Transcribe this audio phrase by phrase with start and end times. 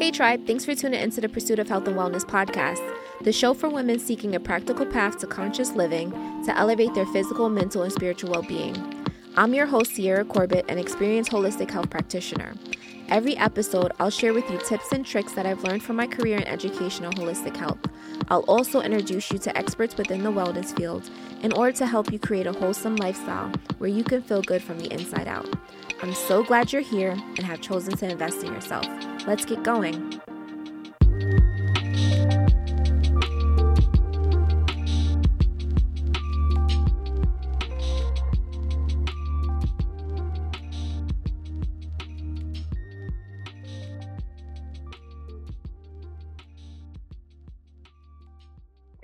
[0.00, 2.80] Hey, Tribe, thanks for tuning into the Pursuit of Health and Wellness podcast,
[3.20, 6.10] the show for women seeking a practical path to conscious living
[6.46, 9.04] to elevate their physical, mental, and spiritual well being.
[9.36, 12.54] I'm your host, Sierra Corbett, an experienced holistic health practitioner.
[13.10, 16.36] Every episode, I'll share with you tips and tricks that I've learned from my career
[16.36, 17.80] in educational holistic health.
[18.28, 21.10] I'll also introduce you to experts within the wellness field
[21.42, 24.78] in order to help you create a wholesome lifestyle where you can feel good from
[24.78, 25.48] the inside out.
[26.02, 28.86] I'm so glad you're here and have chosen to invest in yourself.
[29.26, 30.20] Let's get going.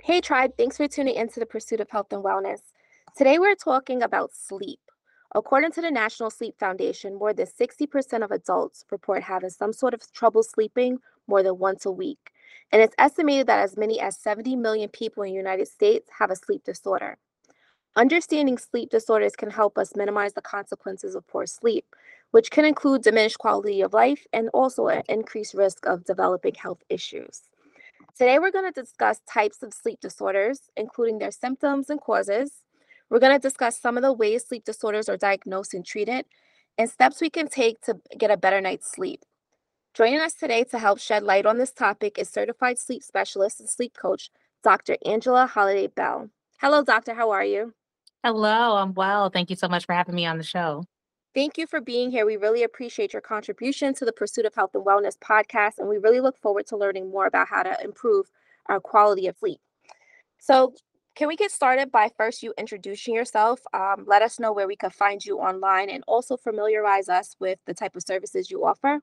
[0.07, 2.61] Hey, Tribe, thanks for tuning into the Pursuit of Health and Wellness.
[3.17, 4.79] Today, we're talking about sleep.
[5.35, 9.93] According to the National Sleep Foundation, more than 60% of adults report having some sort
[9.93, 12.31] of trouble sleeping more than once a week.
[12.71, 16.31] And it's estimated that as many as 70 million people in the United States have
[16.31, 17.17] a sleep disorder.
[17.97, 21.85] Understanding sleep disorders can help us minimize the consequences of poor sleep,
[22.31, 26.81] which can include diminished quality of life and also an increased risk of developing health
[26.87, 27.41] issues.
[28.17, 32.51] Today, we're going to discuss types of sleep disorders, including their symptoms and causes.
[33.11, 36.25] We're going to discuss some of the ways sleep disorders are diagnosed and treated,
[36.79, 39.23] and steps we can take to get a better night's sleep.
[39.93, 43.69] Joining us today to help shed light on this topic is certified sleep specialist and
[43.69, 44.31] sleep coach,
[44.63, 44.97] Dr.
[45.05, 46.31] Angela Holliday-Bell.
[46.59, 47.13] Hello, doctor.
[47.13, 47.75] How are you?
[48.23, 49.29] Hello, I'm well.
[49.29, 50.85] Thank you so much for having me on the show.
[51.37, 52.25] Thank you for being here.
[52.25, 55.99] We really appreciate your contribution to the Pursuit of Health and Wellness podcast, and we
[55.99, 58.31] really look forward to learning more about how to improve
[58.65, 59.61] our quality of sleep.
[60.39, 60.73] So,
[61.13, 63.59] can we get started by first you introducing yourself?
[63.71, 67.59] Um, let us know where we can find you online and also familiarize us with
[67.67, 69.01] the type of services you offer.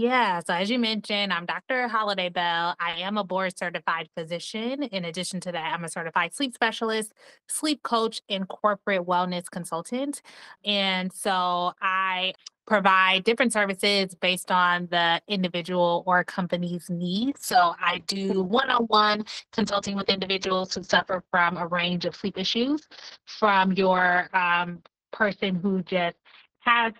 [0.00, 1.86] Yeah, so as you mentioned, I'm Dr.
[1.86, 2.74] Holliday-Bell.
[2.80, 4.84] I am a board certified physician.
[4.84, 7.12] In addition to that, I'm a certified sleep specialist,
[7.48, 10.22] sleep coach, and corporate wellness consultant.
[10.64, 12.32] And so I
[12.66, 17.44] provide different services based on the individual or company's needs.
[17.44, 22.16] So I do one on one consulting with individuals who suffer from a range of
[22.16, 22.88] sleep issues,
[23.26, 24.82] from your um,
[25.12, 26.16] person who just
[26.60, 26.94] has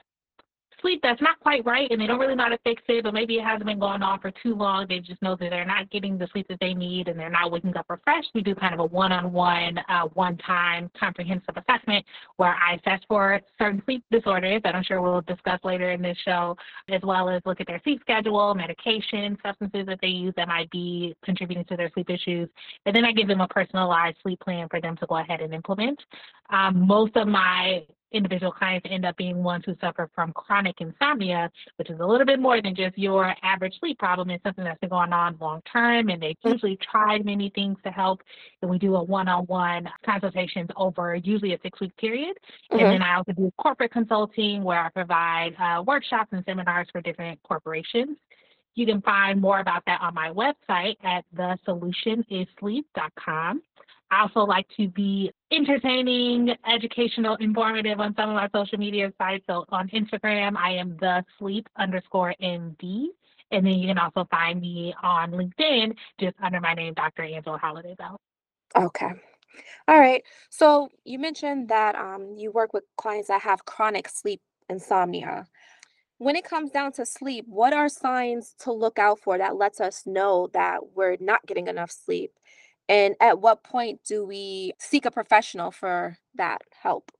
[0.80, 3.14] sleep that's not quite right and they don't really know how to fix it, but
[3.14, 4.86] maybe it hasn't been going on for too long.
[4.88, 7.50] They just know that they're not getting the sleep that they need and they're not
[7.50, 8.30] waking up refreshed.
[8.34, 9.78] We do kind of a one on one,
[10.14, 12.04] one time comprehensive assessment
[12.36, 16.18] where I assess for certain sleep disorders that I'm sure we'll discuss later in this
[16.24, 16.56] show,
[16.88, 20.70] as well as look at their sleep schedule, medication, substances that they use that might
[20.70, 22.48] be contributing to their sleep issues.
[22.86, 25.54] And then I give them a personalized sleep plan for them to go ahead and
[25.54, 26.00] implement.
[26.50, 31.50] Um, most of my individual clients end up being ones who suffer from chronic insomnia,
[31.76, 34.30] which is a little bit more than just your average sleep problem.
[34.30, 36.52] It's something that's been going on long term, and they've mm-hmm.
[36.52, 38.22] usually tried many things to help.
[38.62, 42.36] And we do a one on one consultations over usually a six week period.
[42.72, 42.78] Mm-hmm.
[42.78, 47.00] And then I also do corporate consulting where I provide uh, workshops and seminars for
[47.00, 48.16] different corporations.
[48.74, 53.62] You can find more about that on my website at thesolutionissleep.com.
[54.10, 59.44] I also like to be entertaining, educational, informative on some of my social media sites.
[59.48, 63.06] So on Instagram, I am the sleep underscore MD.
[63.52, 67.22] And then you can also find me on LinkedIn just under my name, Dr.
[67.22, 68.20] Angela Holliday-Bell.
[68.76, 69.10] Okay.
[69.88, 70.22] All right.
[70.50, 75.46] So you mentioned that um, you work with clients that have chronic sleep insomnia.
[76.18, 79.80] When it comes down to sleep, what are signs to look out for that lets
[79.80, 82.32] us know that we're not getting enough sleep?
[82.90, 87.12] And at what point do we seek a professional for that help?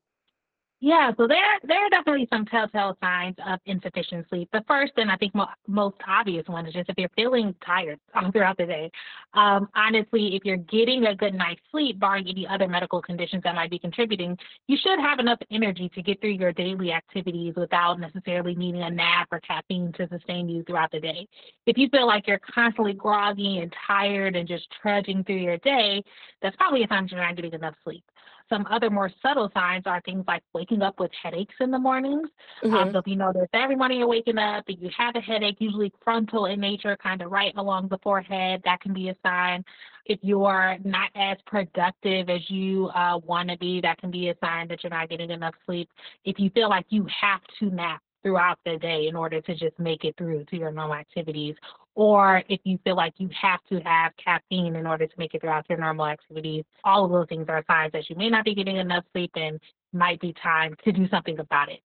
[0.82, 4.48] Yeah, so there there are definitely some telltale signs of insufficient sleep.
[4.50, 8.00] The first and I think mo- most obvious one is just if you're feeling tired
[8.32, 8.90] throughout the day.
[9.34, 13.54] Um, honestly, if you're getting a good night's sleep, barring any other medical conditions that
[13.54, 18.00] might be contributing, you should have enough energy to get through your daily activities without
[18.00, 21.28] necessarily needing a nap or caffeine to sustain you throughout the day.
[21.66, 26.02] If you feel like you're constantly groggy and tired and just trudging through your day,
[26.40, 28.02] that's probably a sign you're not getting enough sleep.
[28.50, 32.28] Some other more subtle signs are things like waking up with headaches in the mornings.
[32.62, 32.76] Um, mm-hmm.
[32.76, 35.56] Um, so if you notice every morning you're waking up and you have a headache,
[35.60, 39.64] usually frontal in nature, kind of right along the forehead, that can be a sign.
[40.04, 44.34] If you're not as productive as you uh, want to be, that can be a
[44.42, 45.88] sign that you're not getting enough sleep.
[46.24, 49.78] If you feel like you have to nap throughout the day in order to just
[49.78, 51.54] make it through to your normal activities.
[51.94, 55.40] Or if you feel like you have to have caffeine in order to make it
[55.40, 58.54] throughout your normal activities, all of those things are signs that you may not be
[58.54, 59.60] getting enough sleep and
[59.92, 61.80] might be time to do something about it.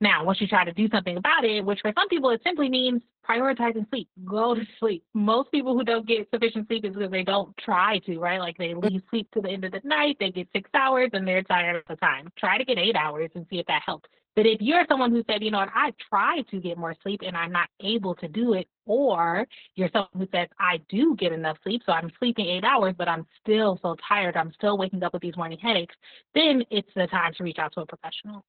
[0.00, 2.68] Now, once you try to do something about it, which for some people it simply
[2.68, 5.04] means prioritizing sleep, go to sleep.
[5.14, 8.40] Most people who don't get sufficient sleep is because they don't try to, right?
[8.40, 11.26] Like they leave sleep to the end of the night, they get six hours and
[11.26, 12.28] they're tired at the time.
[12.36, 14.08] Try to get eight hours and see if that helps.
[14.36, 17.20] But if you're someone who said, you know what, I try to get more sleep
[17.24, 21.32] and I'm not able to do it, or you're someone who says, I do get
[21.32, 25.02] enough sleep, so I'm sleeping eight hours, but I'm still so tired, I'm still waking
[25.02, 25.94] up with these morning headaches,
[26.34, 28.44] then it's the time to reach out to a professional.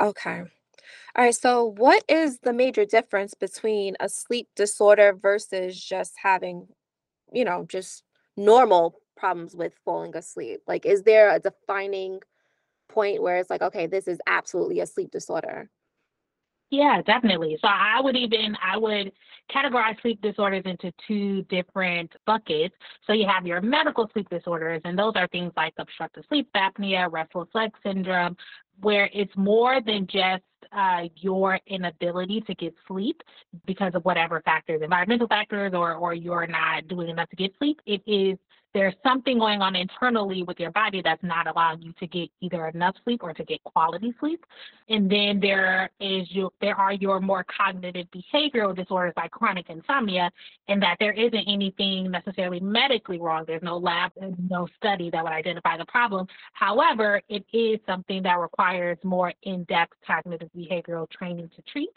[0.00, 0.42] Okay.
[1.16, 1.34] All right.
[1.34, 6.68] So, what is the major difference between a sleep disorder versus just having,
[7.32, 8.04] you know, just
[8.36, 10.60] normal problems with falling asleep?
[10.66, 12.20] Like, is there a defining
[12.88, 15.70] point where it's like, okay, this is absolutely a sleep disorder?
[16.70, 17.56] Yeah, definitely.
[17.62, 19.12] So I would even I would
[19.54, 22.74] categorize sleep disorders into two different buckets.
[23.06, 27.10] So you have your medical sleep disorders, and those are things like obstructive sleep apnea,
[27.10, 28.36] restless leg syndrome,
[28.80, 30.42] where it's more than just
[30.72, 33.22] uh, your inability to get sleep
[33.66, 37.80] because of whatever factors, environmental factors, or or you're not doing enough to get sleep.
[37.86, 38.38] It is
[38.74, 42.66] there's something going on internally with your body that's not allowing you to get either
[42.68, 44.44] enough sleep or to get quality sleep.
[44.88, 50.30] And then there is your there are your more cognitive behavioral disorders like chronic insomnia,
[50.68, 53.44] and that there isn't anything necessarily medically wrong.
[53.46, 54.12] There's no lab,
[54.48, 56.26] no study that would identify the problem.
[56.52, 61.92] However, it is something that requires more in-depth cognitive behavioral training to treat,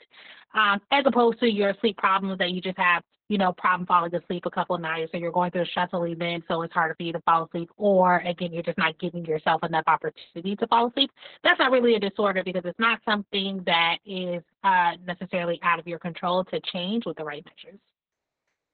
[0.53, 4.13] um, as opposed to your sleep problems that you just have you know, problem falling
[4.13, 6.93] asleep a couple of nights, or you're going through a stressful event, so it's harder
[6.95, 10.67] for you to fall asleep, or again, you're just not giving yourself enough opportunity to
[10.67, 11.09] fall asleep.
[11.41, 15.87] That's not really a disorder because it's not something that is uh, necessarily out of
[15.87, 17.79] your control to change with the right measures.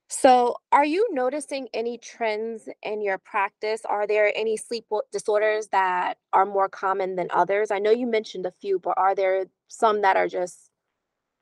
[0.10, 3.82] So, are you noticing any trends in your practice?
[3.86, 7.70] Are there any sleep disorders that are more common than others?
[7.70, 10.70] I know you mentioned a few, but are there some that are just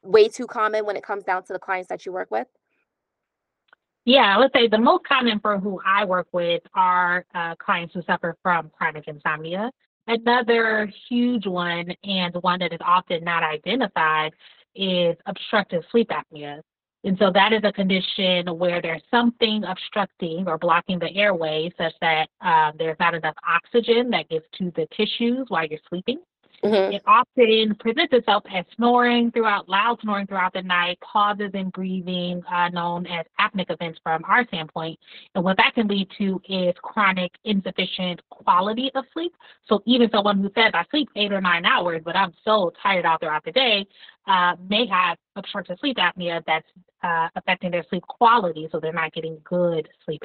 [0.03, 2.47] way too common when it comes down to the clients that you work with?
[4.05, 8.03] Yeah, let's say the most common for who I work with are uh, clients who
[8.03, 9.71] suffer from chronic insomnia.
[10.07, 14.33] Another huge one, and one that is often not identified,
[14.75, 16.61] is obstructive sleep apnea.
[17.03, 21.93] And so that is a condition where there's something obstructing or blocking the airway such
[22.01, 26.19] that uh, there's not enough oxygen that gets to the tissues while you're sleeping.
[26.63, 31.69] Hmm It often presents itself as snoring throughout, loud snoring throughout the night, pauses in
[31.69, 34.99] breathing, uh, known as apneic events from our standpoint.
[35.33, 39.33] And what that can lead to is chronic insufficient quality of sleep.
[39.67, 43.05] So even someone who says, I sleep eight or nine hours, but I'm so tired
[43.05, 43.85] out throughout the day,
[44.27, 46.67] uh, may have obstructive sleep apnea that's
[47.03, 50.23] uh, affecting their sleep quality, so they're not getting good sleep.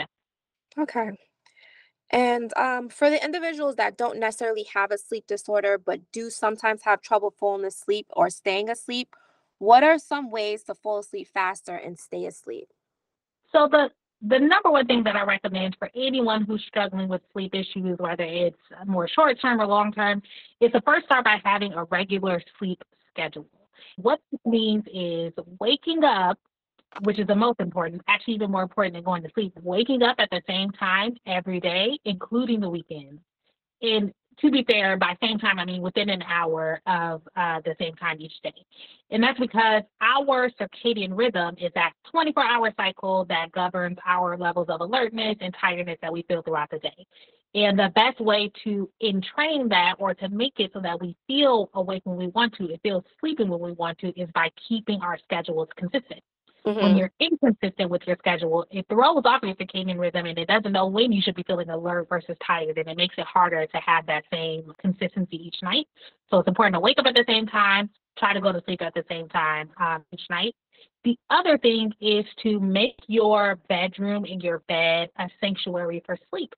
[0.78, 1.10] Okay.
[2.10, 6.82] And um, for the individuals that don't necessarily have a sleep disorder, but do sometimes
[6.82, 9.14] have trouble falling asleep or staying asleep,
[9.58, 12.68] what are some ways to fall asleep faster and stay asleep?
[13.52, 13.90] So the
[14.22, 18.24] the number one thing that I recommend for anyone who's struggling with sleep issues, whether
[18.24, 20.22] it's more short term or long term,
[20.60, 23.46] is to first start by having a regular sleep schedule.
[23.96, 26.38] What this means is waking up,
[27.02, 30.16] which is the most important, actually even more important than going to sleep, waking up
[30.19, 33.20] at the same time every day, including the weekends.
[33.82, 37.75] And to be fair, by same time, I mean within an hour of uh, the
[37.78, 38.54] same time each day.
[39.10, 44.68] And that's because our circadian rhythm is that 24 hour cycle that governs our levels
[44.68, 47.06] of alertness and tiredness that we feel throughout the day.
[47.54, 51.68] And the best way to entrain that or to make it so that we feel
[51.75, 55.00] awake when we want to, and feel sleeping when we want to, is by keeping
[55.00, 56.23] our schedules consistent
[56.79, 60.49] when hmm you're inconsistent with your schedule, it throws off your circadian rhythm and it
[60.49, 62.79] doesn't know when you should be feeling alert versus tired.
[62.79, 65.87] And it makes it harder to have that same consistency each night.
[66.31, 68.83] So it's important to wake up at the same time, try to go to sleep
[68.83, 70.55] at the same time um, each night.
[71.05, 76.52] The other thing is to make your bedroom and your bed a sanctuary for sleep.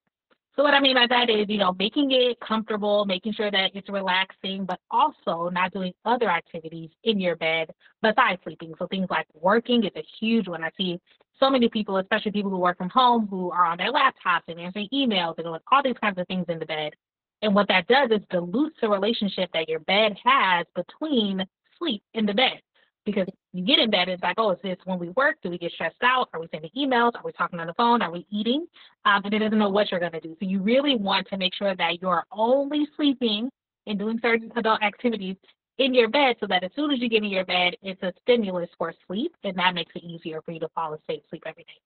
[0.55, 3.71] So what I mean by that is, you know, making it comfortable, making sure that
[3.75, 7.71] it's relaxing, but also not doing other activities in your bed
[8.03, 8.75] besides sleeping.
[8.79, 10.63] So things like working is a huge one.
[10.63, 11.01] I see
[11.41, 14.61] so many people, especially people who work from home, who are on their laptops and
[14.61, 16.93] answering emails and doing all these kinds of things in the bed.
[17.41, 21.47] And what that does is dilutes the relationship that your bed has between
[21.79, 22.61] sleep and the bed.
[23.05, 25.37] Because you get in bed, it's like, oh, is this when we work?
[25.43, 26.29] Do we get stressed out?
[26.33, 27.15] Are we sending emails?
[27.17, 28.01] Are we talking on the phone?
[28.01, 28.67] Are we eating?
[29.05, 30.37] Um, and it doesn't know what you're going to do.
[30.41, 33.51] So you really want to make sure that you're only sleeping
[33.87, 35.37] and doing certain adult activities
[35.79, 38.13] in your bed so that as soon as you get in your bed, it's a
[38.23, 39.35] stimulus for sleep.
[39.43, 41.81] And that makes it easier for you to fall asleep, sleep every day.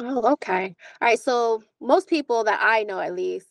[0.00, 0.74] Oh, okay.
[1.00, 1.18] All right.
[1.18, 3.48] So most people that I know at least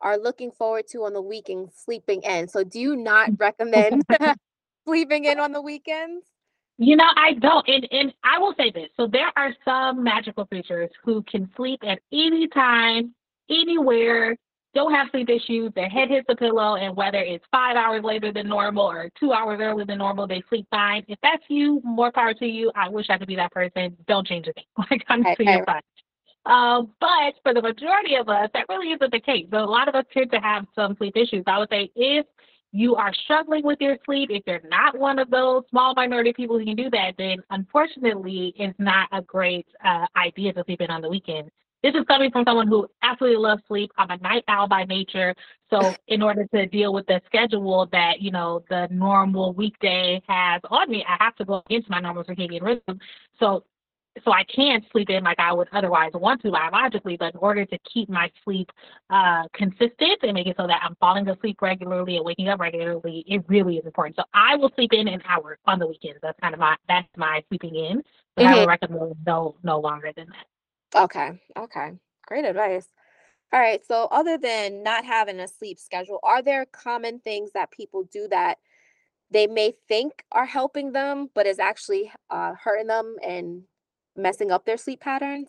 [0.00, 2.48] are looking forward to on the weekend sleeping in.
[2.48, 4.04] So do you not recommend
[4.86, 6.24] sleeping in on the weekends?
[6.78, 7.66] You know, I don't.
[7.68, 8.88] And, and I will say this.
[8.96, 13.14] So there are some magical creatures who can sleep at any time,
[13.48, 14.36] anywhere,
[14.74, 15.72] don't have sleep issues.
[15.74, 19.32] Their head hits the pillow, and whether it's five hours later than normal or two
[19.32, 21.04] hours earlier than normal, they sleep fine.
[21.06, 22.72] If that's you, more power to you.
[22.74, 23.96] I wish I could be that person.
[24.08, 24.64] Don't change a thing.
[24.90, 25.82] Like, I'm to right, fine.
[26.46, 29.46] Um, but for the majority of us, that really isn't the case.
[29.50, 31.44] So a lot of us tend to have some sleep issues.
[31.46, 32.26] I would say if
[32.74, 36.58] you are struggling with your sleep, if you're not one of those small minority people
[36.58, 40.90] who can do that, then unfortunately it's not a great uh, idea to sleep in
[40.90, 41.52] on the weekend.
[41.84, 43.92] This is coming from someone who absolutely loves sleep.
[43.96, 45.36] I'm a night owl by nature.
[45.70, 50.60] So in order to deal with the schedule that, you know, the normal weekday has
[50.68, 52.98] on me, I have to go against my normal circadian rhythm.
[53.38, 53.62] So
[54.24, 57.64] so I can't sleep in like I would otherwise want to biologically, but in order
[57.64, 58.70] to keep my sleep
[59.10, 63.24] uh, consistent and make it so that I'm falling asleep regularly and waking up regularly,
[63.26, 64.16] it really is important.
[64.16, 66.20] So I will sleep in an hour on the weekends.
[66.22, 68.02] That's kind of my that's my sleeping in.
[68.36, 71.02] But I would recommend no no longer than that.
[71.02, 71.40] Okay.
[71.58, 71.92] Okay.
[72.26, 72.86] Great advice.
[73.52, 73.84] All right.
[73.86, 78.28] So, other than not having a sleep schedule, are there common things that people do
[78.28, 78.58] that
[79.30, 83.62] they may think are helping them, but is actually uh, hurting them and
[84.16, 85.48] messing up their sleep patterns?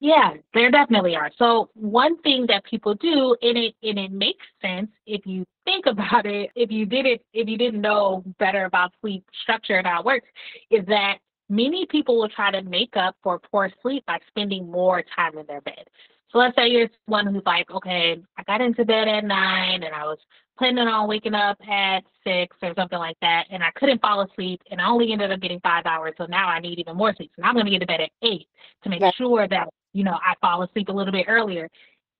[0.00, 1.30] Yeah, there definitely are.
[1.38, 5.86] So one thing that people do, and it and it makes sense if you think
[5.86, 9.86] about it, if you did it, if you didn't know better about sleep structure and
[9.86, 10.26] how it works,
[10.70, 15.04] is that many people will try to make up for poor sleep by spending more
[15.14, 15.84] time in their bed.
[16.32, 19.94] So let's say you're someone who's like, okay, I got into bed at nine and
[19.94, 20.18] I was
[20.62, 24.62] planning on waking up at six or something like that, and I couldn't fall asleep,
[24.70, 26.14] and I only ended up getting five hours.
[26.16, 27.32] So now I need even more sleep.
[27.34, 28.46] So now I'm going to get to bed at eight
[28.84, 29.14] to make Right.
[29.14, 31.68] sure that you know I fall asleep a little bit earlier.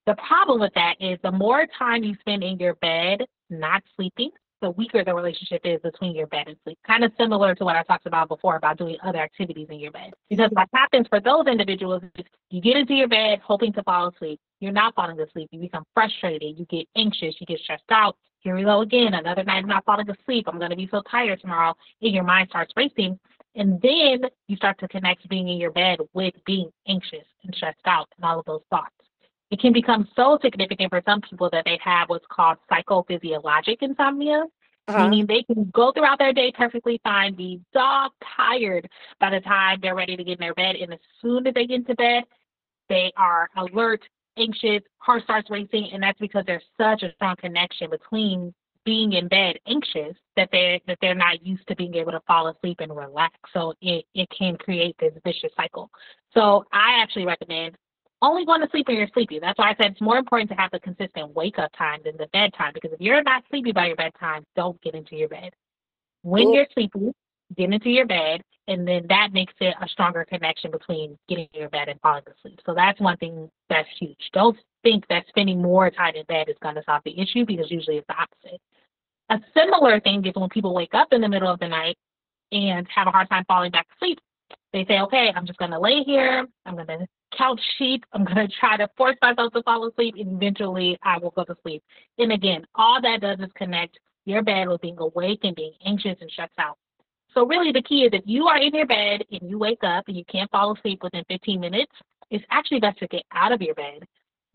[0.07, 4.31] The problem with that is the more time you spend in your bed not sleeping,
[4.61, 6.79] the weaker the relationship is between your bed and sleep.
[6.87, 9.93] Kind of similar to what I talked about before about doing other activities in your
[9.93, 10.13] bed.
[10.31, 14.09] Because what happens for those individuals is you get into your bed hoping to fall
[14.09, 14.41] asleep.
[14.61, 15.49] You're not falling asleep.
[15.53, 16.59] You become frustrated.
[16.59, 17.37] You get anxious.
[17.39, 18.17] You get stressed out.
[18.43, 19.15] Here we go again.
[19.15, 20.47] Another night not falling asleep.
[20.49, 21.75] I'm going to be so tired tomorrow.
[22.01, 23.19] And your mind starts racing.
[23.55, 27.79] And then you start to connect being in your bed with being anxious and stressed
[27.87, 28.95] out and all of those thoughts
[29.53, 34.45] it can become so significant for some people that they have what's called psychophysiologic insomnia,
[34.89, 35.09] Uh-huh.
[35.09, 38.89] meaning they can go throughout their day perfectly fine, be dog tired
[39.21, 40.77] by the time they're ready to get in their bed.
[40.77, 42.25] And as soon as they get into bed,
[42.89, 44.03] they are alert,
[44.39, 49.29] anxious, heart starts racing, and that's because there's such a strong connection between being in
[49.29, 52.95] bed anxious that they're that they're not used to being able to fall asleep and
[52.95, 53.35] relax.
[53.53, 55.91] So it, it can create this vicious cycle.
[56.35, 57.77] So I actually recommend
[58.23, 59.41] only going to sleep when you're sleepy.
[59.41, 62.17] That's why I said it's more important to have the consistent wake up time than
[62.17, 65.53] the bedtime because if you're not sleepy by your bedtime, don't get into your bed.
[66.23, 66.55] When Cool.
[66.55, 67.13] you're sleepy,
[67.57, 71.61] get into your bed, and then that makes it a stronger connection between getting in
[71.61, 72.61] your bed and falling asleep.
[72.65, 74.19] So that's one thing that's huge.
[74.33, 77.71] Don't think that spending more time in bed is going to solve the issue because
[77.71, 78.61] usually it's the opposite.
[79.31, 81.97] A similar thing is when people wake up in the middle of the night
[82.53, 84.19] and have a hard time falling back to sleep.
[84.73, 86.47] They say, okay, I'm just going to lay here.
[86.67, 87.07] I'm going to
[87.37, 88.05] couch sheet.
[88.13, 90.15] I'm going to try to force myself to fall asleep.
[90.19, 91.83] And eventually I will go to sleep.
[92.19, 96.17] And again, all that does is connect your bed with being awake and being anxious
[96.21, 96.79] and stressed out.
[97.35, 100.05] So really the key is if you are in your bed and you wake up
[100.09, 101.93] and you can't fall asleep within 15 minutes,
[102.31, 104.05] it's actually best to get out of your bed,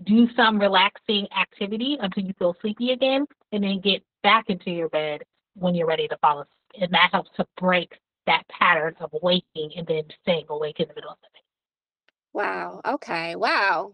[0.03, 4.89] do some relaxing activity until you feel sleepy again, and then get back into your
[4.89, 5.23] bed
[5.55, 6.83] when you're ready to fall asleep.
[6.83, 7.93] And that helps to break
[8.27, 11.43] that pattern of waking and then staying awake in the middle of the night.
[12.33, 12.81] Wow.
[12.85, 13.35] Okay.
[13.35, 13.93] Wow.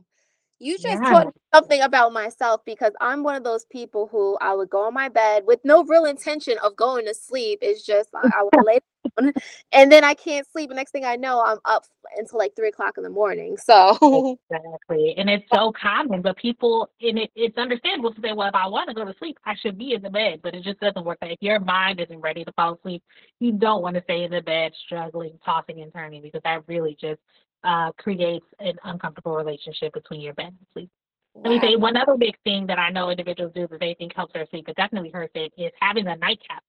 [0.64, 1.08] You just Yeah.
[1.08, 4.84] taught me something about myself because I'm one of those people who I would go
[4.88, 7.60] on my bed with no real intention of going to sleep.
[7.64, 8.80] It's just I, I would lay
[9.20, 9.34] down
[9.74, 10.70] and then I can't sleep.
[10.70, 11.86] The next thing I know, I'm up
[12.18, 13.58] until like three o'clock in the morning.
[13.58, 15.16] So Exactly.
[15.18, 18.68] And it's so common, but people, and it, it's understandable to say, well, if I
[18.68, 21.06] want to go to sleep, I should be in the bed, but it just doesn't
[21.06, 21.20] work.
[21.22, 23.04] That if your mind isn't ready to fall asleep,
[23.40, 26.98] you don't want to stay in the bed struggling, tossing and turning, because that really
[27.02, 27.20] just
[27.64, 30.90] uh, creates an uncomfortable relationship between your bed and sleep.
[31.36, 34.14] Let me say one other big thing that I know individuals do that they think
[34.16, 36.64] helps their sleep, but definitely hurts it, is having a nightcap.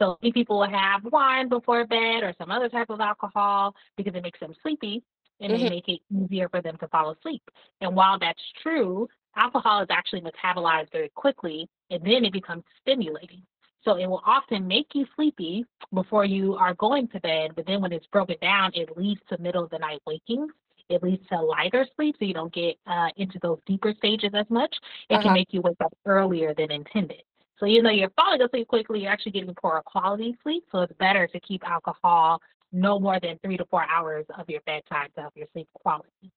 [0.00, 4.14] So many people will have wine before bed or some other type of alcohol because
[4.14, 5.02] it makes them sleepy
[5.40, 5.58] and Mhm.
[5.62, 7.42] they make it easier for them to fall asleep.
[7.80, 13.42] And while that's true, alcohol is actually metabolized very quickly and then it becomes stimulating.
[13.84, 17.80] So it will often make you sleepy before you are going to bed, but then
[17.82, 20.52] when it's broken down, it leads to middle of the night wakings.
[20.88, 24.46] It leads to lighter sleep, so you don't get uh, into those deeper stages as
[24.50, 24.74] much.
[25.10, 25.32] It Uh-huh.
[25.32, 27.22] can make you wake up earlier than intended.
[27.58, 30.64] So even though you're falling asleep quickly, you're actually getting poor quality sleep.
[30.72, 32.40] So it's better to keep alcohol
[32.72, 36.30] no more than three to four hours of your bedtime to help your sleep quality.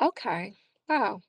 [0.00, 0.54] Okay.
[0.88, 1.20] Wow.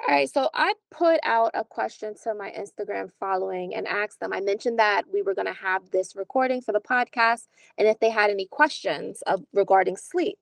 [0.00, 4.32] All right, so I put out a question to my Instagram following and asked them.
[4.32, 7.46] I mentioned that we were going to have this recording for the podcast
[7.78, 10.38] and if they had any questions of, regarding sleep.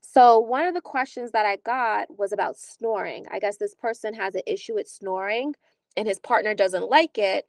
[0.00, 3.26] So, one of the questions that I got was about snoring.
[3.32, 5.54] I guess this person has an issue with snoring
[5.96, 7.46] and his partner doesn't like it.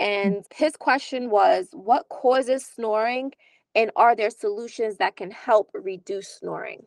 [0.00, 0.06] Mm.
[0.06, 3.32] And his question was, What causes snoring?
[3.76, 6.86] And are there solutions that can help reduce snoring?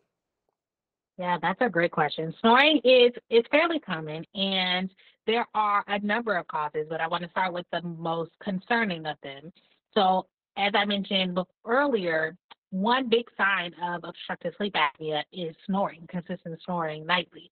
[1.18, 2.34] Yeah, that's a great question.
[2.40, 4.90] Snoring is is fairly common, and
[5.26, 9.06] there are a number of causes, but I want to start with the most concerning
[9.06, 9.52] of them.
[9.94, 12.36] So, as I mentioned earlier,
[12.70, 17.50] one big sign of obstructive sleep apnea is snoring, consistent snoring nightly.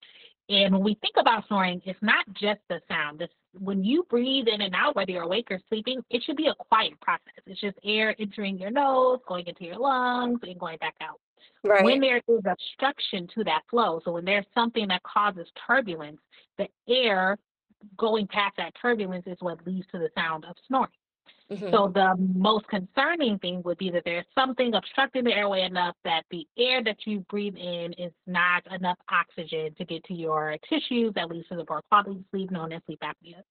[0.49, 3.21] And when we think about snoring, it's not just the sound.
[3.21, 6.49] This, when you breathe in and out, whether you're awake or sleeping, it should be
[6.49, 7.35] a quiet process.
[7.47, 11.21] It's just air entering your nose, going into your lungs, and going back out.
[11.65, 11.85] Right.
[11.85, 16.21] When there is obstruction to that flow, so when there's something that causes turbulence,
[16.59, 17.39] the air
[17.97, 20.93] going past that turbulence is what leads to the sound of snoring.
[21.51, 21.71] Mhm.
[21.71, 26.25] So the most concerning thing would be that there's something obstructing the airway enough that
[26.31, 31.13] the air that you breathe in is not enough oxygen to get to your tissues
[31.15, 33.43] that leads to the poor quality of sleep known as sleep apnea.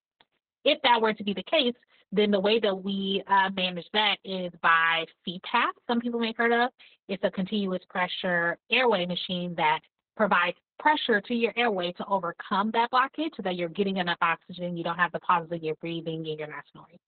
[0.63, 1.75] If that were to be the case,
[2.11, 6.37] then the way that we uh, manage that is by CPAP, some people may have
[6.37, 6.69] heard of.
[7.07, 9.79] It's a continuous pressure airway machine that
[10.17, 14.75] provides pressure to your airway to overcome that blockage so that you're getting enough oxygen,
[14.75, 16.99] you don't have the pauses in your breathing, and you're not snoring.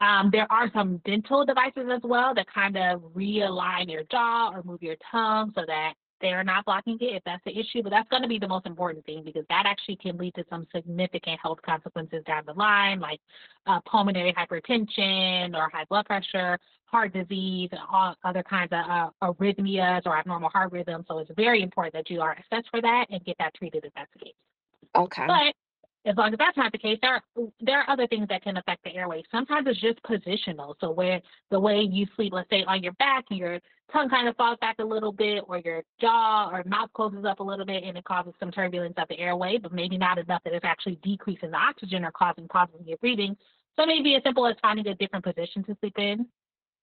[0.00, 4.62] Um, there are some dental devices as well that kind of realign your jaw or
[4.62, 7.82] move your tongue so that they're not blocking it if that's the issue.
[7.82, 10.44] But that's going to be the most important thing because that actually can lead to
[10.50, 13.20] some significant health consequences down the line, like
[13.66, 19.10] uh, pulmonary hypertension or high blood pressure, heart disease, and all other kinds of uh,
[19.22, 21.06] arrhythmias or abnormal heart rhythms.
[21.08, 23.92] So it's very important that you are assessed for that and get that treated if
[23.94, 24.34] that's the case.
[24.96, 25.26] Okay.
[25.26, 25.54] But
[26.06, 27.22] as long as that's not the case, there are,
[27.60, 29.22] there are other things that can affect the airway.
[29.30, 30.74] Sometimes it's just positional.
[30.80, 33.60] So where the way you sleep, let's say on your back, and your
[33.92, 37.40] tongue kind of falls back a little bit, or your jaw or mouth closes up
[37.40, 40.42] a little bit, and it causes some turbulence of the airway, but maybe not enough
[40.44, 43.36] that it's actually decreasing the oxygen or causing problems in your breathing.
[43.76, 46.26] So maybe as simple as finding a different position to sleep in.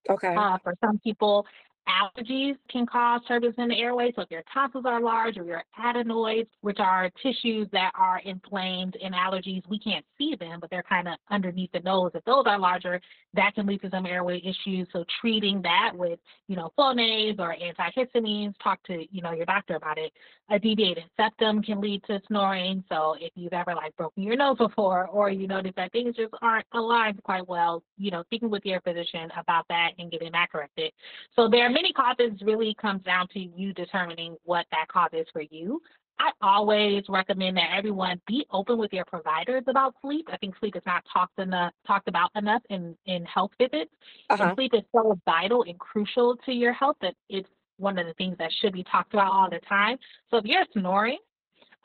[0.10, 0.36] Okay.
[0.36, 1.46] Uh, for some people,
[1.88, 4.12] allergies can cause turbulence in the airway.
[4.16, 8.96] So if your tonsils are large or your adenoids, which are tissues that are inflamed
[8.98, 12.12] in allergies, we can't see them, but they're kind of underneath the nose.
[12.14, 13.00] If those are larger,
[13.34, 14.88] that can lead to some airway issues.
[14.92, 19.76] So treating that with, you know, Flonase or antihistamines, talk to, you know, your doctor
[19.76, 20.12] about it.
[20.50, 22.84] A deviated septum can lead to snoring.
[22.90, 26.34] So if you've ever like broken your nose before or you notice that things just
[26.42, 30.52] aren't aligned quite well, you know, speaking with your physician about that and getting that
[30.52, 30.92] corrected.
[31.36, 35.28] So there are many causes really comes down to you determining what that cause is
[35.32, 35.80] for you.
[36.20, 40.28] I always recommend that everyone be open with your providers about sleep.
[40.32, 43.92] I think sleep is not talked enough talked about enough in, in health visits.
[44.32, 44.44] Uh-huh.
[44.44, 48.14] And sleep is so vital and crucial to your health that it's one of the
[48.16, 49.98] things that should be talked about all the time.
[50.32, 51.20] So if you're snoring,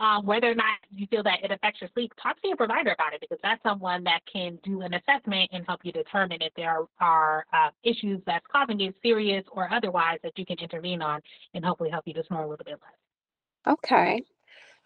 [0.03, 2.91] um, whether or not you feel that it affects your sleep, talk to your provider
[2.91, 6.53] about it because that's someone that can do an assessment and help you determine if
[6.57, 11.03] there are, are uh, issues that's causing it, serious or otherwise, that you can intervene
[11.03, 11.21] on
[11.55, 13.75] and hopefully help you to snore a little bit less.
[13.75, 14.25] Okay.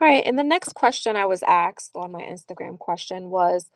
[0.03, 0.23] All right.
[0.27, 3.71] And the next question I was asked on my Instagram question was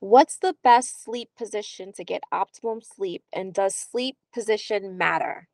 [0.00, 3.22] What's the best sleep position to get optimum sleep?
[3.32, 5.48] And does sleep position matter?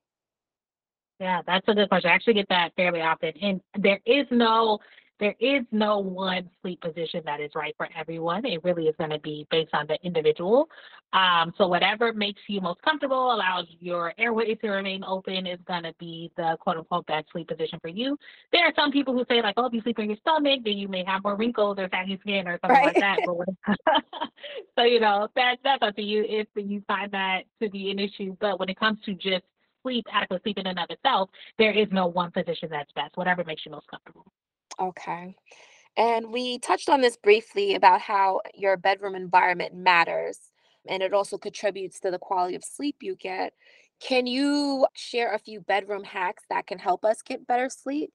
[1.20, 2.10] Yeah, that's a good question.
[2.10, 3.32] I actually get that fairly often.
[3.40, 4.80] And there is no
[5.20, 8.46] there is no one sleep position that is right for everyone.
[8.46, 10.68] It really is going to be based on the individual.
[11.12, 15.82] Um, so whatever makes you most comfortable, allows your airway to remain open, is going
[15.82, 18.16] to be the quote unquote best sleep position for you.
[18.52, 20.78] There are some people who say like, oh, if you sleep on your stomach, then
[20.78, 23.18] you may have more wrinkles or saggy skin or something like that.
[23.26, 23.76] But
[24.78, 27.98] so you know that that's up to you if you find that to be an
[27.98, 28.36] issue.
[28.40, 29.44] But when it comes to just
[29.82, 33.16] sleep, adequate sleep in and of itself, there is no one position that's best.
[33.16, 34.26] Whatever makes you most comfortable.
[34.80, 35.36] Okay.
[35.96, 40.38] And we touched on this briefly about how your bedroom environment matters
[40.88, 43.52] and it also contributes to the quality of sleep you get.
[44.00, 48.12] Can you share a few bedroom hacks that can help us get better sleep?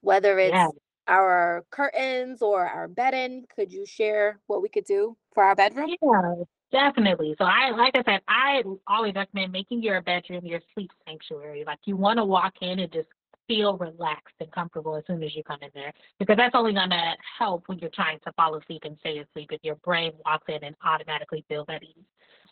[0.00, 0.68] Whether Yeah.
[0.68, 5.56] it's our curtains or our bedding, could you share what we could do for our
[5.56, 5.94] bedroom?
[6.00, 7.34] Yeah, definitely.
[7.36, 11.64] So I, like I said, I always recommend making your bedroom your sleep sanctuary.
[11.66, 13.08] Like you want to walk in and just
[13.46, 16.90] feel relaxed and comfortable as soon as you come in there because that's only going
[16.90, 20.46] to help when you're trying to fall asleep and stay asleep if your brain walks
[20.48, 22.04] in and automatically feels at ease.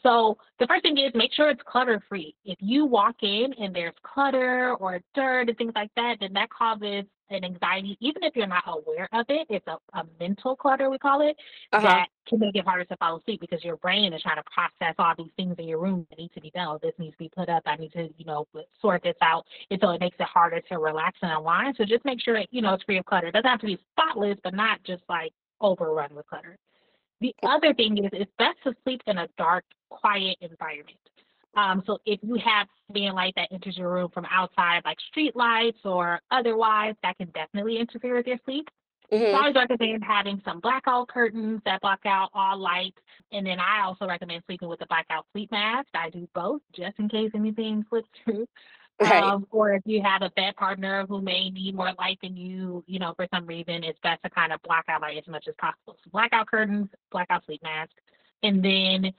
[0.03, 2.35] So the first thing is make sure it's clutter free.
[2.45, 6.51] If you walk in and there's clutter or dirt and things like that, then that
[6.51, 9.47] causes an anxiety, even if you're not aware of it.
[9.51, 11.37] It's a, a mental clutter, we call it,
[11.73, 11.87] Uh-huh.
[11.87, 14.95] that can make it harder to fall asleep because your brain is trying to process
[14.99, 16.69] all these things in your room that need to be done.
[16.69, 17.63] Oh, This needs to be put up.
[17.67, 18.47] I need to, you know,
[18.81, 19.45] sort this out.
[19.71, 21.77] And so it makes it harder to relax and unwind.
[21.79, 23.29] So just make sure, it, you know, it's free of clutter.
[23.29, 26.57] It doesn't have to be spotless, but not just like overrun with clutter.
[27.21, 30.99] The other thing is it's best to sleep in a dark, quiet environment.
[31.55, 35.37] Um, so if you have ambient light that enters your room from outside, like street
[35.37, 38.69] lights or otherwise, that can definitely interfere with your sleep.
[39.11, 39.35] So Mhm.
[39.35, 42.95] I always recommend having some blackout curtains that block out all light.
[43.31, 45.89] And then I also recommend sleeping with a blackout sleep mask.
[45.95, 48.47] I do both just in case anything slips through.
[49.01, 49.23] Right.
[49.25, 52.85] Um, or if you have a bed partner who may need more light than you,
[52.87, 55.47] you know, for some reason, it's best to kind of block out light as much
[55.49, 55.97] as possible.
[56.05, 57.93] So blackout curtains, blackout sleep mask.
[58.43, 59.13] And then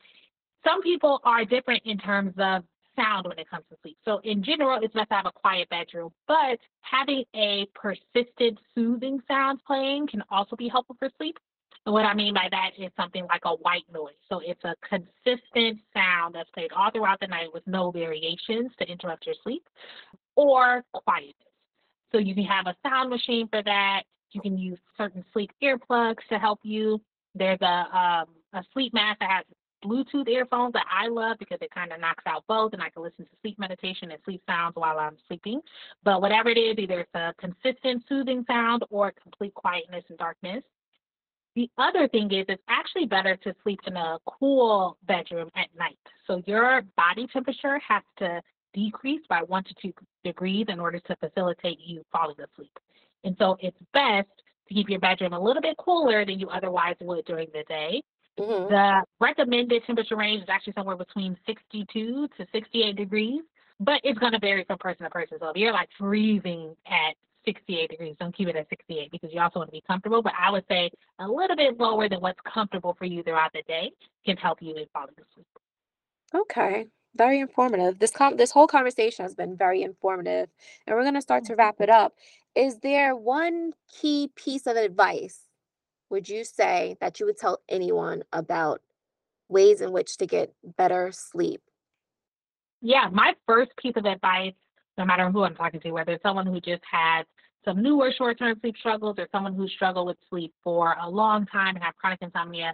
[0.65, 2.63] some people are different in terms of
[2.95, 3.97] sound when it comes to sleep.
[4.05, 9.19] So in general, it's best to have a quiet bedroom, but having a persistent soothing
[9.27, 11.37] sound playing can also be helpful for sleep.
[11.85, 14.13] And what I mean by that is something like a white noise.
[14.29, 18.87] So it's a consistent sound that's played all throughout the night with no variations to
[18.89, 19.67] interrupt your sleep
[20.35, 21.35] or quietness.
[22.11, 24.03] So you can have a sound machine for that.
[24.31, 27.01] You can use certain sleep earplugs to help you.
[27.35, 29.45] There's a um, a sleep mask that has
[29.83, 33.03] Bluetooth earphones that I love because it kind of knocks out both, and I can
[33.03, 35.61] listen to sleep meditation and sleep sounds while I'm sleeping.
[36.03, 40.63] But whatever it is, either it's a consistent soothing sound or complete quietness and darkness.
[41.55, 45.99] The other thing is, it's actually better to sleep in a cool bedroom at night.
[46.25, 48.41] So your body temperature has to
[48.73, 49.93] decrease by one to two
[50.23, 52.71] degrees in order to facilitate you falling asleep.
[53.23, 54.29] And so it's best
[54.67, 58.01] to keep your bedroom a little bit cooler than you otherwise would during the day.
[58.39, 58.69] Mhm.
[58.69, 63.41] The recommended temperature range is actually somewhere between 62 to 68 degrees,
[63.79, 65.37] but it's going to vary from person to person.
[65.39, 67.15] So if you're like freezing at
[67.45, 70.21] 68 degrees, don't keep it at 68 because you also want to be comfortable.
[70.21, 73.61] But I would say a little bit lower than what's comfortable for you throughout the
[73.67, 73.91] day
[74.25, 75.47] can help you in falling asleep.
[76.33, 76.87] Okay.
[77.15, 77.99] Very informative.
[77.99, 80.49] This com this whole conversation has been very informative,
[80.87, 82.15] and we're going to start to wrap it up.
[82.55, 85.42] Is there one key piece of advice
[86.09, 88.81] would you say that you would tell anyone about
[89.49, 91.61] ways in which to get better sleep?
[92.81, 94.53] Yeah, my first piece of advice,
[94.97, 97.25] no matter who I'm talking to, whether it's someone who just has
[97.65, 101.75] some newer short-term sleep struggles or someone who struggled with sleep for a long time
[101.75, 102.73] and have chronic insomnia,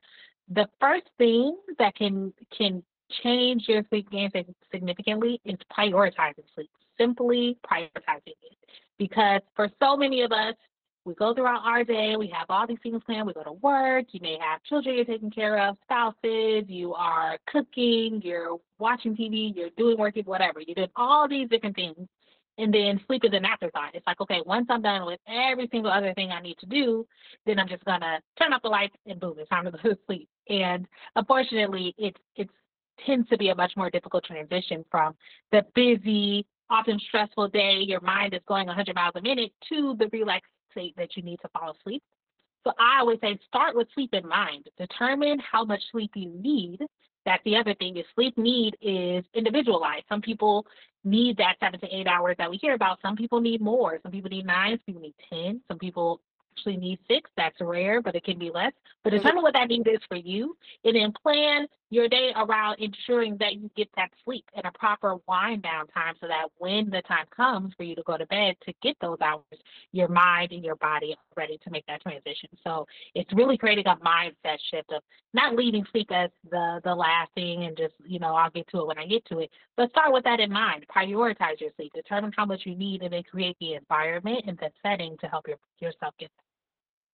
[0.49, 2.83] the first thing that can can
[3.23, 4.31] change your sleep game
[4.71, 6.69] significantly is prioritizing sleep.
[6.97, 8.57] Simply prioritizing it,
[8.97, 10.55] because for so many of us,
[11.09, 13.25] we go throughout our day, we have all these things planned.
[13.25, 17.37] We go to work, you may have children you're taking care of, spouses, you are
[17.47, 20.61] cooking, you're watching TV, you're doing work, whatever.
[20.61, 22.07] You're doing all these different things.
[22.59, 23.95] And then sleep is an afterthought.
[23.95, 27.07] It's like, okay, once I'm done with every single other thing I need to do,
[27.45, 29.97] then I'm just gonna turn off the lights and boom, it's time to go to
[30.05, 30.29] sleep.
[30.47, 32.51] And unfortunately, it's it's
[33.05, 35.15] tends to be a much more difficult transition from
[35.53, 40.07] the busy, often stressful day, your mind is going 100 miles a minute, to the
[40.11, 42.03] relaxed that you need to fall asleep.
[42.65, 44.69] So I always say start with sleep in mind.
[44.77, 46.79] Determine how much sleep you need.
[47.25, 50.05] That's the other thing is sleep need is individualized.
[50.09, 50.65] Some people
[51.03, 52.99] need that seven to eight hours that we hear about.
[53.01, 53.99] Some people need more.
[54.03, 54.71] Some people need nine.
[54.71, 55.61] Some people need 10.
[55.67, 57.29] Some people actually need six.
[57.37, 58.73] That's rare, but it can be less.
[59.03, 59.23] But mm-hmm.
[59.23, 63.55] determine what that need is for you and then plan your day around ensuring that
[63.55, 67.25] you get that sleep and a proper wind down time so that when the time
[67.35, 69.43] comes for you to go to bed to get those hours,
[69.91, 72.49] your mind and your body are ready to make that transition.
[72.63, 75.01] So it's really creating a mindset shift of
[75.33, 78.81] not leaving sleep as the the last thing and just, you know, I'll get to
[78.81, 79.49] it when I get to it.
[79.75, 80.85] But start with that in mind.
[80.95, 81.93] Prioritize your sleep.
[81.93, 85.47] Determine how much you need and then create the environment and the setting to help
[85.47, 86.29] your, yourself get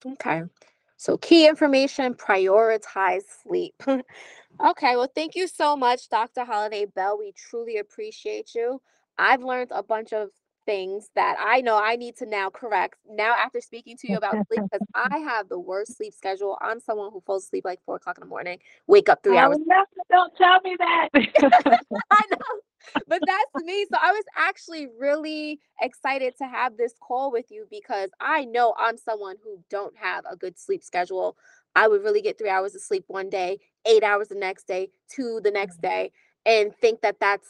[0.06, 0.44] Okay.
[0.98, 3.76] So key information, prioritize sleep.
[4.66, 6.46] Okay, well, thank you so much, Dr.
[6.46, 7.20] Holliday-Bell.
[7.20, 8.82] We truly appreciate you.
[9.18, 10.30] I've learned a bunch of
[10.66, 14.36] things that I know I need to now correct now after speaking to you about
[14.48, 16.58] sleep because I have the worst sleep schedule.
[16.62, 19.42] I'm someone who falls asleep like four o'clock in the morning, wake up three oh,
[19.42, 19.58] hours.
[19.72, 21.10] Oh, don't tell me that.
[22.12, 23.86] I know, but that's me.
[23.92, 28.74] So I was actually really excited to have this call with you because I know
[28.78, 31.38] I'm someone who don't have a good sleep schedule.
[31.76, 34.90] I would really get three hours of sleep one day, eight hours the next day,
[35.14, 35.88] two the next mm-hmm.
[35.88, 36.12] day,
[36.46, 37.48] and think that that's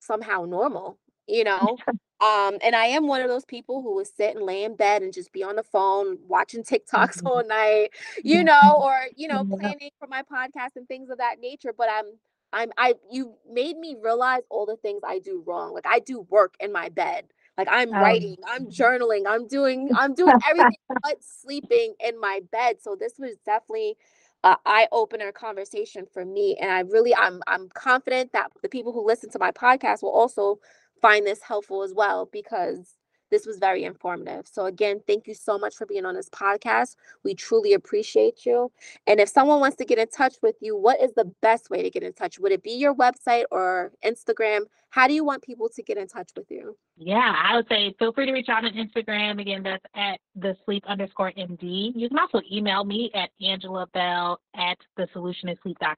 [0.00, 0.98] somehow normal.
[1.28, 1.78] You know,
[2.22, 5.02] Um, and I am one of those people who will sit and lay in bed
[5.02, 7.26] and just be on the phone watching TikToks Mhm.
[7.26, 7.90] all night,
[8.24, 11.74] you know, or you know, planning for my podcast and things of that nature.
[11.76, 12.06] But I'm
[12.52, 15.74] I'm I you made me realize all the things I do wrong.
[15.74, 17.24] Like I do work in my bed.
[17.58, 22.40] Like I'm Um, writing, I'm journaling, I'm doing I'm doing everything but sleeping in my
[22.52, 22.76] bed.
[22.82, 23.96] So this was definitely
[24.44, 26.56] a eye opener conversation for me.
[26.60, 30.10] And I really I'm I'm confident that the people who listen to my podcast will
[30.12, 30.58] also
[31.02, 32.96] find this helpful as well because
[33.32, 34.46] this was very informative.
[34.46, 36.96] So again, thank you so much for being on this podcast.
[37.24, 38.70] We truly appreciate you.
[39.06, 41.82] And if someone wants to get in touch with you, what is the best way
[41.82, 42.38] to get in touch?
[42.38, 44.60] Would it be your website or Instagram?
[44.90, 46.76] How do you want people to get in touch with you?
[46.98, 49.40] Yeah, I would say feel free to reach out on Instagram.
[49.40, 51.92] Again, that's at the sleep underscore MD.
[51.96, 55.08] You can also email me at Angela Bell at the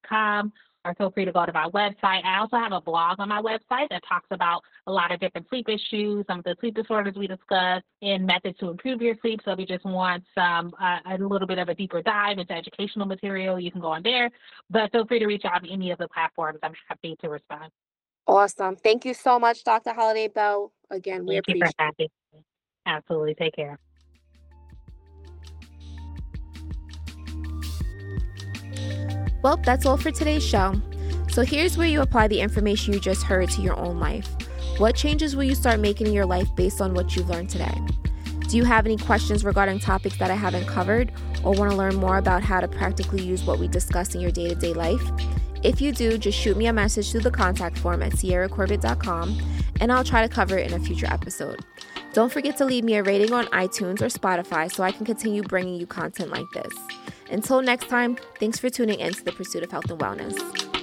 [0.08, 0.52] com,
[0.84, 2.24] or feel free to go to my website.
[2.24, 5.48] I also have a blog on my website that talks about a lot of different
[5.48, 9.40] sleep issues, some of the sleep disorders we discussed, and methods to improve your sleep.
[9.44, 12.52] So if you just want some uh, a little bit of a deeper dive into
[12.52, 14.30] educational material, you can go on there.
[14.70, 16.58] But feel free to reach out on any of the platforms.
[16.62, 17.70] I'm happy to respond.
[18.26, 18.76] Awesome.
[18.76, 19.92] Thank you so much, Dr.
[19.92, 20.72] Holliday-Bell.
[20.90, 22.40] Again, we Thank you appreciate for having me.
[22.86, 23.34] Absolutely.
[23.34, 23.78] Take care.
[29.44, 30.72] Well, that's all for today's show.
[31.28, 34.26] So here's where you apply the information you just heard to your own life.
[34.78, 37.78] What changes will you start making in your life based on what you've learned today?
[38.48, 41.12] Do you have any questions regarding topics that I haven't covered
[41.44, 44.30] or want to learn more about how to practically use what we discuss in your
[44.30, 45.02] day to day life?
[45.62, 49.38] If you do, just shoot me a message through the contact form at sierracorbett.com
[49.78, 51.60] and I'll try to cover it in a future episode.
[52.14, 55.42] Don't forget to leave me a rating on iTunes or Spotify so I can continue
[55.42, 56.72] bringing you content like this.
[57.34, 60.73] Until next time, thanks for tuning in to the pursuit of health and wellness.